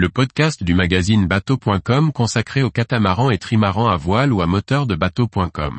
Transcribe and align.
le 0.00 0.08
podcast 0.08 0.64
du 0.64 0.72
magazine 0.72 1.26
bateau.com 1.26 2.10
consacré 2.10 2.62
aux 2.62 2.70
catamarans 2.70 3.30
et 3.30 3.36
trimarans 3.36 3.90
à 3.90 3.98
voile 3.98 4.32
ou 4.32 4.40
à 4.40 4.46
moteur 4.46 4.86
de 4.86 4.94
bateau.com. 4.94 5.78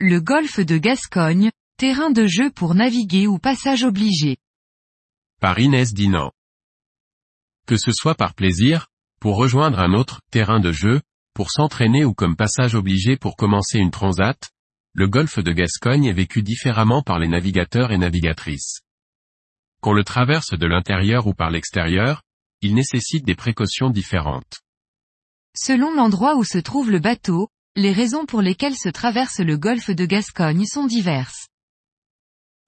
Le 0.00 0.20
golfe 0.20 0.60
de 0.60 0.76
Gascogne, 0.76 1.50
terrain 1.78 2.10
de 2.10 2.26
jeu 2.26 2.50
pour 2.50 2.74
naviguer 2.74 3.26
ou 3.26 3.38
passage 3.38 3.84
obligé. 3.84 4.36
Par 5.40 5.58
Inès 5.58 5.94
Dinan. 5.94 6.30
Que 7.66 7.78
ce 7.78 7.90
soit 7.90 8.16
par 8.16 8.34
plaisir, 8.34 8.88
pour 9.18 9.38
rejoindre 9.38 9.78
un 9.78 9.94
autre 9.94 10.20
terrain 10.30 10.60
de 10.60 10.72
jeu, 10.72 11.00
pour 11.34 11.50
s'entraîner 11.50 12.04
ou 12.04 12.14
comme 12.14 12.36
passage 12.36 12.74
obligé 12.74 13.16
pour 13.16 13.36
commencer 13.36 13.78
une 13.78 13.90
transat, 13.90 14.50
le 14.94 15.08
golfe 15.08 15.38
de 15.38 15.52
Gascogne 15.52 16.04
est 16.04 16.12
vécu 16.12 16.42
différemment 16.42 17.02
par 17.02 17.18
les 17.18 17.28
navigateurs 17.28 17.92
et 17.92 17.98
navigatrices. 17.98 18.80
Qu'on 19.80 19.94
le 19.94 20.04
traverse 20.04 20.56
de 20.56 20.66
l'intérieur 20.66 21.26
ou 21.26 21.34
par 21.34 21.50
l'extérieur, 21.50 22.22
il 22.60 22.74
nécessite 22.74 23.24
des 23.24 23.34
précautions 23.34 23.90
différentes. 23.90 24.60
Selon 25.56 25.92
l'endroit 25.94 26.36
où 26.36 26.44
se 26.44 26.58
trouve 26.58 26.90
le 26.90 26.98
bateau, 26.98 27.48
les 27.74 27.92
raisons 27.92 28.26
pour 28.26 28.42
lesquelles 28.42 28.76
se 28.76 28.90
traverse 28.90 29.40
le 29.40 29.56
golfe 29.56 29.90
de 29.90 30.04
Gascogne 30.04 30.66
sont 30.66 30.86
diverses. 30.86 31.48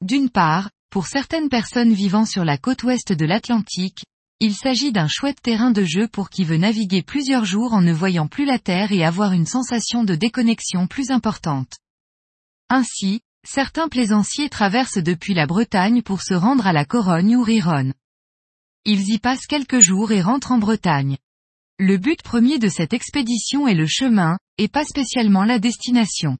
D'une 0.00 0.30
part, 0.30 0.70
pour 0.90 1.06
certaines 1.06 1.48
personnes 1.48 1.92
vivant 1.92 2.24
sur 2.24 2.44
la 2.44 2.56
côte 2.56 2.82
ouest 2.84 3.12
de 3.12 3.26
l'Atlantique, 3.26 4.04
il 4.44 4.54
s'agit 4.54 4.92
d'un 4.92 5.08
chouette 5.08 5.40
terrain 5.40 5.70
de 5.70 5.84
jeu 5.84 6.06
pour 6.06 6.28
qui 6.28 6.44
veut 6.44 6.58
naviguer 6.58 7.00
plusieurs 7.00 7.46
jours 7.46 7.72
en 7.72 7.80
ne 7.80 7.94
voyant 7.94 8.26
plus 8.26 8.44
la 8.44 8.58
terre 8.58 8.92
et 8.92 9.02
avoir 9.02 9.32
une 9.32 9.46
sensation 9.46 10.04
de 10.04 10.14
déconnexion 10.14 10.86
plus 10.86 11.10
importante. 11.10 11.78
Ainsi, 12.68 13.22
certains 13.42 13.88
plaisanciers 13.88 14.50
traversent 14.50 14.98
depuis 14.98 15.32
la 15.32 15.46
Bretagne 15.46 16.02
pour 16.02 16.20
se 16.20 16.34
rendre 16.34 16.66
à 16.66 16.74
la 16.74 16.84
Corogne 16.84 17.36
ou 17.36 17.42
Rironne. 17.42 17.94
Ils 18.84 19.14
y 19.14 19.18
passent 19.18 19.46
quelques 19.46 19.80
jours 19.80 20.12
et 20.12 20.20
rentrent 20.20 20.52
en 20.52 20.58
Bretagne. 20.58 21.16
Le 21.78 21.96
but 21.96 22.20
premier 22.20 22.58
de 22.58 22.68
cette 22.68 22.92
expédition 22.92 23.66
est 23.66 23.74
le 23.74 23.86
chemin, 23.86 24.36
et 24.58 24.68
pas 24.68 24.84
spécialement 24.84 25.44
la 25.44 25.58
destination. 25.58 26.36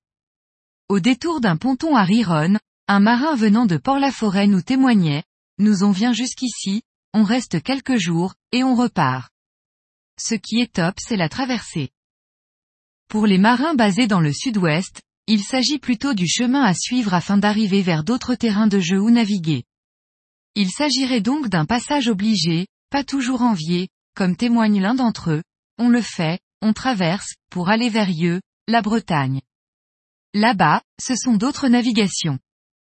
Au 0.91 1.01
détour 1.01 1.41
d'un 1.41 1.57
ponton 1.57 1.97
à 1.97 2.05
Rironne, 2.05 2.59
un 2.87 3.01
marin 3.01 3.35
venant 3.35 3.65
de 3.65 3.79
Port-la-Forêt 3.79 4.47
nous 4.47 4.61
témoignait, 4.61 5.23
nous 5.57 5.85
on 5.85 5.91
vient 5.91 6.13
jusqu'ici, 6.13 6.83
on 7.15 7.23
reste 7.23 7.63
quelques 7.63 7.97
jours, 7.97 8.35
et 8.53 8.65
on 8.65 8.75
repart. 8.75 9.31
Ce 10.21 10.35
qui 10.35 10.61
est 10.61 10.75
top 10.75 10.97
c'est 10.99 11.17
la 11.17 11.29
traversée. 11.29 11.91
Pour 13.09 13.27
les 13.27 13.39
marins 13.39 13.75
basés 13.75 14.07
dans 14.09 14.21
le 14.21 14.33
sud-ouest, 14.33 15.01
il 15.27 15.43
s'agit 15.43 15.79
plutôt 15.79 16.13
du 16.13 16.29
chemin 16.29 16.63
à 16.63 16.75
suivre 16.75 17.15
afin 17.15 17.39
d'arriver 17.39 17.83
vers 17.83 18.05
d'autres 18.05 18.35
terrains 18.35 18.67
de 18.67 18.81
jeu 18.81 19.01
ou 19.01 19.11
naviguer. 19.11 19.65
Il 20.57 20.71
s'agirait 20.71 21.21
donc 21.21 21.49
d'un 21.49 21.65
passage 21.65 22.09
obligé, 22.09 22.67
pas 22.91 23.05
toujours 23.05 23.43
envié, 23.43 23.89
comme 24.15 24.37
témoigne 24.37 24.81
l'un 24.81 24.95
d'entre 24.95 25.31
eux, 25.31 25.43
on 25.79 25.89
le 25.89 26.03
fait, 26.03 26.41
on 26.63 26.73
traverse, 26.73 27.35
pour 27.51 27.69
aller 27.69 27.89
vers 27.89 28.11
Yeux, 28.11 28.41
la 28.69 28.83
Bretagne. 28.83 29.41
Là-bas, 30.35 30.83
ce 31.01 31.15
sont 31.15 31.35
d'autres 31.35 31.69
navigations. 31.69 32.39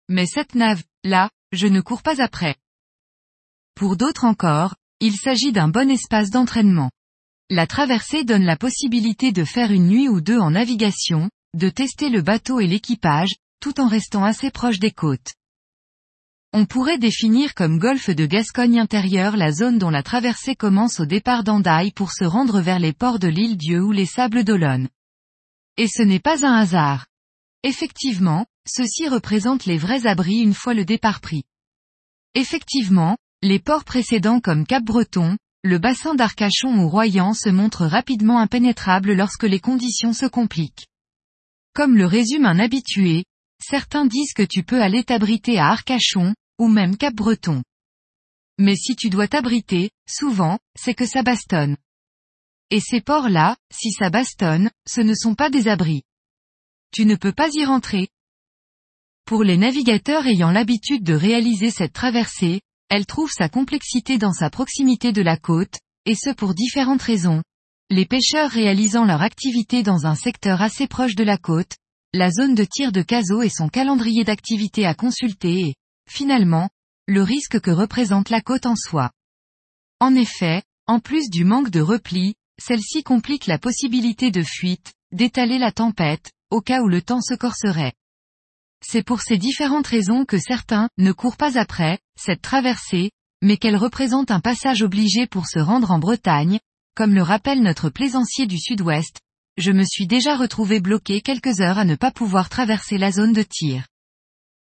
Mais 0.08 0.26
cette 0.26 0.54
nave, 0.54 0.82
là, 1.02 1.30
je 1.52 1.66
ne 1.66 1.80
cours 1.80 2.02
pas 2.02 2.22
après. 2.22 2.56
Pour 3.78 3.96
d'autres 3.96 4.24
encore, 4.24 4.74
il 4.98 5.14
s'agit 5.14 5.52
d'un 5.52 5.68
bon 5.68 5.88
espace 5.88 6.30
d'entraînement. 6.30 6.90
La 7.48 7.68
traversée 7.68 8.24
donne 8.24 8.42
la 8.42 8.56
possibilité 8.56 9.30
de 9.30 9.44
faire 9.44 9.70
une 9.70 9.86
nuit 9.86 10.08
ou 10.08 10.20
deux 10.20 10.40
en 10.40 10.50
navigation, 10.50 11.30
de 11.54 11.68
tester 11.68 12.10
le 12.10 12.20
bateau 12.20 12.58
et 12.58 12.66
l'équipage, 12.66 13.36
tout 13.60 13.80
en 13.80 13.86
restant 13.86 14.24
assez 14.24 14.50
proche 14.50 14.80
des 14.80 14.90
côtes. 14.90 15.34
On 16.52 16.66
pourrait 16.66 16.98
définir 16.98 17.54
comme 17.54 17.78
golfe 17.78 18.10
de 18.10 18.26
Gascogne 18.26 18.80
intérieur 18.80 19.36
la 19.36 19.52
zone 19.52 19.78
dont 19.78 19.90
la 19.90 20.02
traversée 20.02 20.56
commence 20.56 20.98
au 20.98 21.06
départ 21.06 21.44
d'Andaille 21.44 21.92
pour 21.92 22.10
se 22.10 22.24
rendre 22.24 22.60
vers 22.60 22.80
les 22.80 22.92
ports 22.92 23.20
de 23.20 23.28
l'île 23.28 23.56
Dieu 23.56 23.80
ou 23.80 23.92
les 23.92 24.06
sables 24.06 24.42
d'Olonne. 24.42 24.88
Et 25.76 25.86
ce 25.86 26.02
n'est 26.02 26.18
pas 26.18 26.44
un 26.44 26.54
hasard. 26.54 27.06
Effectivement, 27.62 28.44
ceux-ci 28.66 29.06
représentent 29.06 29.66
les 29.66 29.78
vrais 29.78 30.08
abris 30.08 30.38
une 30.40 30.54
fois 30.54 30.74
le 30.74 30.84
départ 30.84 31.20
pris. 31.20 31.44
Effectivement, 32.34 33.16
les 33.42 33.60
ports 33.60 33.84
précédents 33.84 34.40
comme 34.40 34.66
Cap-Breton, 34.66 35.38
le 35.62 35.78
bassin 35.78 36.16
d'Arcachon 36.16 36.82
ou 36.82 36.88
Royan 36.88 37.34
se 37.34 37.48
montrent 37.48 37.86
rapidement 37.86 38.40
impénétrables 38.40 39.12
lorsque 39.12 39.44
les 39.44 39.60
conditions 39.60 40.12
se 40.12 40.26
compliquent. 40.26 40.88
Comme 41.72 41.96
le 41.96 42.06
résume 42.06 42.46
un 42.46 42.58
habitué, 42.58 43.24
certains 43.62 44.06
disent 44.06 44.32
que 44.32 44.42
tu 44.42 44.64
peux 44.64 44.82
aller 44.82 45.04
t'abriter 45.04 45.58
à 45.58 45.68
Arcachon, 45.68 46.34
ou 46.58 46.66
même 46.66 46.96
Cap-Breton. 46.96 47.62
Mais 48.58 48.74
si 48.74 48.96
tu 48.96 49.08
dois 49.08 49.28
t'abriter, 49.28 49.90
souvent, 50.08 50.58
c'est 50.76 50.94
que 50.94 51.06
ça 51.06 51.22
bastonne. 51.22 51.76
Et 52.70 52.80
ces 52.80 53.00
ports-là, 53.00 53.56
si 53.72 53.92
ça 53.92 54.10
bastonne, 54.10 54.70
ce 54.84 55.00
ne 55.00 55.14
sont 55.14 55.36
pas 55.36 55.48
des 55.48 55.68
abris. 55.68 56.02
Tu 56.90 57.06
ne 57.06 57.14
peux 57.14 57.32
pas 57.32 57.48
y 57.52 57.64
rentrer. 57.64 58.08
Pour 59.26 59.44
les 59.44 59.56
navigateurs 59.56 60.26
ayant 60.26 60.50
l'habitude 60.50 61.04
de 61.04 61.14
réaliser 61.14 61.70
cette 61.70 61.92
traversée, 61.92 62.62
elle 62.88 63.06
trouve 63.06 63.30
sa 63.30 63.48
complexité 63.48 64.18
dans 64.18 64.32
sa 64.32 64.50
proximité 64.50 65.12
de 65.12 65.22
la 65.22 65.36
côte, 65.36 65.78
et 66.06 66.14
ce 66.14 66.30
pour 66.30 66.54
différentes 66.54 67.02
raisons. 67.02 67.42
Les 67.90 68.06
pêcheurs 68.06 68.50
réalisant 68.50 69.04
leur 69.04 69.22
activité 69.22 69.82
dans 69.82 70.06
un 70.06 70.14
secteur 70.14 70.62
assez 70.62 70.86
proche 70.86 71.14
de 71.14 71.24
la 71.24 71.38
côte, 71.38 71.76
la 72.14 72.30
zone 72.30 72.54
de 72.54 72.64
tir 72.64 72.92
de 72.92 73.02
Caso 73.02 73.42
et 73.42 73.50
son 73.50 73.68
calendrier 73.68 74.24
d'activité 74.24 74.86
à 74.86 74.94
consulter 74.94 75.68
et, 75.68 75.74
finalement, 76.08 76.70
le 77.06 77.22
risque 77.22 77.60
que 77.60 77.70
représente 77.70 78.30
la 78.30 78.40
côte 78.40 78.66
en 78.66 78.76
soi. 78.76 79.10
En 80.00 80.14
effet, 80.14 80.62
en 80.86 81.00
plus 81.00 81.28
du 81.28 81.44
manque 81.44 81.70
de 81.70 81.80
repli, 81.80 82.34
celle-ci 82.58 83.02
complique 83.02 83.46
la 83.46 83.58
possibilité 83.58 84.30
de 84.30 84.42
fuite, 84.42 84.92
d'étaler 85.12 85.58
la 85.58 85.72
tempête, 85.72 86.30
au 86.50 86.60
cas 86.60 86.80
où 86.80 86.88
le 86.88 87.02
temps 87.02 87.20
se 87.20 87.34
corserait. 87.34 87.92
C'est 88.80 89.02
pour 89.02 89.20
ces 89.20 89.38
différentes 89.38 89.86
raisons 89.86 90.24
que 90.24 90.38
certains 90.38 90.88
ne 90.98 91.12
courent 91.12 91.36
pas 91.36 91.58
après 91.58 91.98
cette 92.18 92.42
traversée, 92.42 93.10
mais 93.42 93.56
qu'elle 93.56 93.76
représente 93.76 94.30
un 94.30 94.40
passage 94.40 94.82
obligé 94.82 95.26
pour 95.26 95.46
se 95.46 95.58
rendre 95.58 95.90
en 95.90 95.98
Bretagne, 95.98 96.58
comme 96.94 97.14
le 97.14 97.22
rappelle 97.22 97.62
notre 97.62 97.90
plaisancier 97.90 98.46
du 98.46 98.58
sud-ouest, 98.58 99.20
je 99.58 99.72
me 99.72 99.82
suis 99.82 100.06
déjà 100.06 100.36
retrouvé 100.36 100.78
bloqué 100.80 101.20
quelques 101.20 101.60
heures 101.60 101.78
à 101.78 101.84
ne 101.84 101.96
pas 101.96 102.12
pouvoir 102.12 102.48
traverser 102.48 102.96
la 102.96 103.10
zone 103.10 103.32
de 103.32 103.42
tir. 103.42 103.86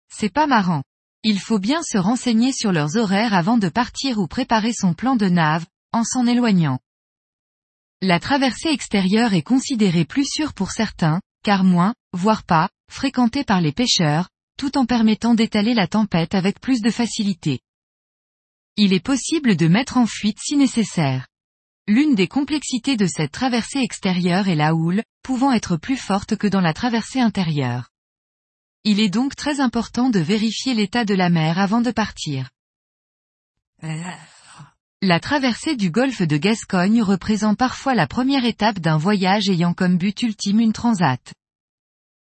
C'est 0.08 0.32
pas 0.32 0.46
marrant. 0.46 0.84
Il 1.24 1.40
faut 1.40 1.58
bien 1.58 1.82
se 1.82 1.98
renseigner 1.98 2.52
sur 2.52 2.70
leurs 2.70 2.96
horaires 2.96 3.34
avant 3.34 3.58
de 3.58 3.68
partir 3.68 4.18
ou 4.18 4.28
préparer 4.28 4.72
son 4.72 4.94
plan 4.94 5.16
de 5.16 5.28
nave, 5.28 5.66
en 5.92 6.04
s'en 6.04 6.26
éloignant. 6.26 6.78
La 8.02 8.20
traversée 8.20 8.68
extérieure 8.68 9.34
est 9.34 9.42
considérée 9.42 10.04
plus 10.04 10.26
sûre 10.26 10.52
pour 10.52 10.70
certains, 10.70 11.20
car 11.42 11.64
moins, 11.64 11.94
voire 12.12 12.44
pas, 12.44 12.68
fréquentée 12.90 13.44
par 13.44 13.60
les 13.60 13.72
pêcheurs, 13.72 14.28
tout 14.56 14.78
en 14.78 14.86
permettant 14.86 15.34
d'étaler 15.34 15.74
la 15.74 15.86
tempête 15.86 16.34
avec 16.34 16.60
plus 16.60 16.80
de 16.80 16.90
facilité. 16.90 17.60
Il 18.76 18.92
est 18.92 19.04
possible 19.04 19.56
de 19.56 19.68
mettre 19.68 19.96
en 19.96 20.06
fuite 20.06 20.38
si 20.40 20.56
nécessaire. 20.56 21.26
L'une 21.86 22.14
des 22.14 22.28
complexités 22.28 22.96
de 22.96 23.06
cette 23.06 23.32
traversée 23.32 23.80
extérieure 23.80 24.48
est 24.48 24.54
la 24.54 24.74
houle, 24.74 25.02
pouvant 25.22 25.52
être 25.52 25.76
plus 25.76 25.96
forte 25.96 26.36
que 26.36 26.46
dans 26.46 26.60
la 26.60 26.72
traversée 26.72 27.20
intérieure. 27.20 27.90
Il 28.84 29.00
est 29.00 29.10
donc 29.10 29.36
très 29.36 29.60
important 29.60 30.10
de 30.10 30.18
vérifier 30.18 30.74
l'état 30.74 31.04
de 31.04 31.14
la 31.14 31.30
mer 31.30 31.58
avant 31.58 31.80
de 31.80 31.90
partir. 31.90 32.50
La 35.02 35.20
traversée 35.20 35.76
du 35.76 35.90
golfe 35.90 36.22
de 36.22 36.36
Gascogne 36.38 37.02
représente 37.02 37.58
parfois 37.58 37.94
la 37.94 38.06
première 38.06 38.44
étape 38.44 38.78
d'un 38.78 38.96
voyage 38.96 39.50
ayant 39.50 39.74
comme 39.74 39.98
but 39.98 40.22
ultime 40.22 40.60
une 40.60 40.72
transat. 40.72 41.34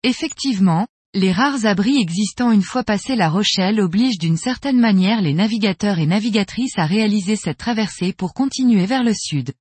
Effectivement, 0.03 0.89
les 1.15 1.31
rares 1.31 1.67
abris 1.67 2.01
existant 2.01 2.51
une 2.51 2.63
fois 2.63 2.85
passé 2.85 3.15
la 3.17 3.29
Rochelle 3.29 3.81
obligent 3.81 4.19
d'une 4.19 4.37
certaine 4.37 4.81
manière 4.81 5.21
les 5.21 5.35
navigateurs 5.35 5.99
et 5.99 6.07
navigatrices 6.07 6.79
à 6.79 6.87
réaliser 6.87 7.37
cette 7.37 7.59
traversée 7.59 8.13
pour 8.13 8.35
continuer 8.35 8.87
vers 8.87 9.05
le 9.05 9.13
sud. 9.15 9.53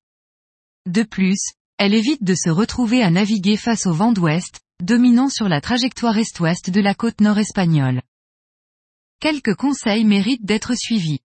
De 0.86 1.02
plus, 1.02 1.52
elle 1.78 1.94
évite 1.94 2.24
de 2.24 2.34
se 2.34 2.48
retrouver 2.48 3.02
à 3.02 3.10
naviguer 3.10 3.56
face 3.56 3.86
au 3.86 3.92
vent 3.92 4.12
d'ouest, 4.12 4.60
dominant 4.82 5.28
sur 5.28 5.48
la 5.48 5.60
trajectoire 5.60 6.16
est-ouest 6.16 6.70
de 6.70 6.80
la 6.80 6.94
côte 6.94 7.20
nord 7.20 7.38
espagnole. 7.38 8.02
Quelques 9.20 9.54
conseils 9.54 10.04
méritent 10.04 10.44
d'être 10.44 10.74
suivis. 10.74 11.20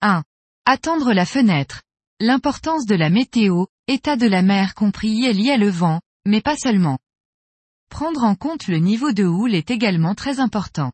1. 0.00 0.24
Attendre 0.64 1.12
la 1.12 1.26
fenêtre. 1.26 1.82
L'importance 2.18 2.86
de 2.86 2.94
la 2.94 3.10
météo, 3.10 3.66
état 3.86 4.16
de 4.16 4.26
la 4.26 4.42
mer 4.42 4.74
compris 4.74 5.24
est 5.24 5.32
lié 5.32 5.52
à 5.52 5.56
le 5.56 5.70
vent, 5.70 6.00
mais 6.24 6.40
pas 6.40 6.56
seulement. 6.56 6.98
Prendre 7.92 8.24
en 8.24 8.34
compte 8.34 8.68
le 8.68 8.78
niveau 8.78 9.12
de 9.12 9.24
houle 9.24 9.54
est 9.54 9.70
également 9.70 10.14
très 10.14 10.40
important. 10.40 10.92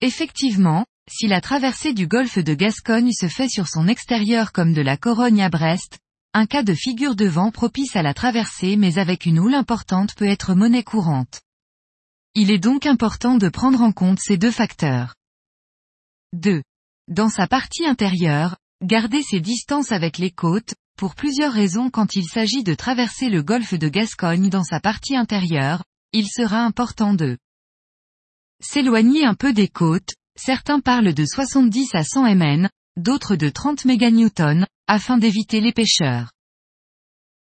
Effectivement, 0.00 0.86
si 1.10 1.26
la 1.26 1.40
traversée 1.40 1.92
du 1.92 2.06
golfe 2.06 2.38
de 2.38 2.54
Gascogne 2.54 3.10
se 3.10 3.26
fait 3.26 3.48
sur 3.48 3.66
son 3.66 3.88
extérieur 3.88 4.52
comme 4.52 4.72
de 4.72 4.80
la 4.80 4.96
Corogne 4.96 5.42
à 5.42 5.48
Brest, 5.48 5.98
un 6.34 6.46
cas 6.46 6.62
de 6.62 6.72
figure 6.72 7.16
de 7.16 7.26
vent 7.26 7.50
propice 7.50 7.96
à 7.96 8.02
la 8.02 8.14
traversée 8.14 8.76
mais 8.76 8.98
avec 8.98 9.26
une 9.26 9.40
houle 9.40 9.56
importante 9.56 10.14
peut 10.14 10.28
être 10.28 10.54
monnaie 10.54 10.84
courante. 10.84 11.40
Il 12.36 12.52
est 12.52 12.60
donc 12.60 12.86
important 12.86 13.34
de 13.34 13.48
prendre 13.48 13.82
en 13.82 13.90
compte 13.90 14.20
ces 14.20 14.36
deux 14.36 14.52
facteurs. 14.52 15.16
2. 16.32 16.62
Dans 17.08 17.28
sa 17.28 17.48
partie 17.48 17.86
intérieure, 17.86 18.56
gardez 18.84 19.22
ses 19.22 19.40
distances 19.40 19.90
avec 19.90 20.16
les 20.16 20.30
côtes, 20.30 20.76
pour 20.96 21.16
plusieurs 21.16 21.52
raisons 21.52 21.90
quand 21.90 22.14
il 22.14 22.24
s'agit 22.24 22.62
de 22.62 22.74
traverser 22.74 23.30
le 23.30 23.42
golfe 23.42 23.74
de 23.74 23.88
Gascogne 23.88 24.48
dans 24.48 24.64
sa 24.64 24.78
partie 24.78 25.16
intérieure, 25.16 25.82
il 26.12 26.26
sera 26.28 26.64
important 26.64 27.14
de 27.14 27.38
s'éloigner 28.60 29.24
un 29.24 29.34
peu 29.34 29.52
des 29.52 29.68
côtes, 29.68 30.14
certains 30.36 30.80
parlent 30.80 31.14
de 31.14 31.24
70 31.24 31.94
à 31.94 32.04
100 32.04 32.34
mn, 32.34 32.68
d'autres 32.96 33.36
de 33.36 33.48
30 33.48 33.84
méganewtons, 33.84 34.66
afin 34.86 35.18
d'éviter 35.18 35.60
les 35.60 35.72
pêcheurs. 35.72 36.32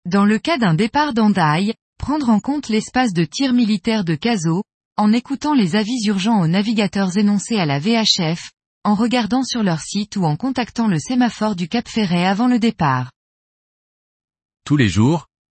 Dans 0.04 0.24
le 0.24 0.38
cas 0.38 0.58
d'un 0.58 0.74
départ 0.74 1.14
d'Andaille, 1.14 1.74
prendre 1.98 2.30
en 2.30 2.40
compte 2.40 2.68
l'espace 2.68 3.12
de 3.12 3.24
tir 3.24 3.52
militaire 3.52 4.04
de 4.04 4.14
Caso, 4.14 4.62
en 4.96 5.12
écoutant 5.12 5.54
les 5.54 5.76
avis 5.76 6.06
urgents 6.06 6.40
aux 6.40 6.48
navigateurs 6.48 7.16
énoncés 7.16 7.58
à 7.58 7.66
la 7.66 7.78
VHF, 7.78 8.50
en 8.84 8.94
regardant 8.94 9.42
sur 9.42 9.62
leur 9.62 9.80
site 9.80 10.16
ou 10.16 10.24
en 10.24 10.36
contactant 10.36 10.88
le 10.88 10.98
sémaphore 10.98 11.56
du 11.56 11.68
Cap 11.68 11.88
Ferret 11.88 12.26
avant 12.26 12.48
le 12.48 12.58
départ. 12.58 13.12
Tous 14.64 14.76
les 14.76 14.88
jours, 14.88 15.26